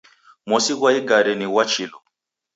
Mosi 0.47 0.73
ghwa 0.77 0.89
igari 0.99 1.33
ni 1.35 1.47
ghwa 1.51 1.63
chilu. 1.71 1.97